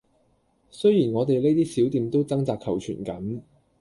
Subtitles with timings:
[0.71, 3.41] 雖然我哋呢啲小店都掙扎求存緊